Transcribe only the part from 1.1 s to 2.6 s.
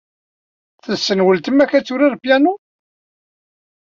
ultma k ad turar piano?